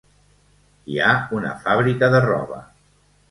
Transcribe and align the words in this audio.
Hi 0.93 0.97
ha 1.07 1.11
una 1.41 1.53
fàbrica 1.65 2.11
de 2.15 2.25
roba. 2.27 2.61